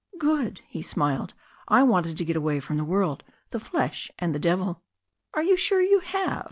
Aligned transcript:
"Good," 0.17 0.61
he 0.67 0.81
smiled, 0.81 1.35
"I 1.67 1.83
wanted 1.83 2.17
to 2.17 2.25
get 2.25 2.35
away 2.35 2.59
from 2.59 2.77
the 2.77 2.83
world, 2.83 3.23
the 3.51 3.59
flesh, 3.59 4.09
and 4.17 4.33
the 4.33 4.39
devil 4.39 4.65
^" 5.35 5.35
"Are 5.35 5.43
you 5.43 5.55
sure 5.55 5.79
you 5.79 5.99
have?" 5.99 6.39